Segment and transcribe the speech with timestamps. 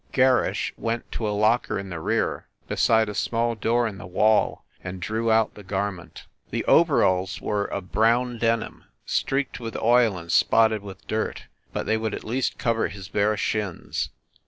[0.11, 4.65] Gerrisn went to a locker in the rear, beside a small door in the wall,
[4.83, 6.25] and drew out the garment.
[6.49, 11.97] The overalls were of brown denim, streaked with oil and spotted with dirt, but they
[11.97, 14.09] would at least cover his bare shins.